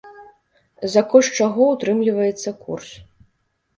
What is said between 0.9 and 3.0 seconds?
За кошт чаго ўтрымліваецца курс?